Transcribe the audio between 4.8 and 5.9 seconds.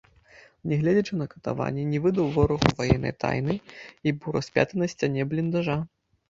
на сцяне бліндажа.